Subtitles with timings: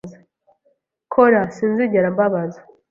[1.13, 2.59] kora; Sinzigera mbabaza.”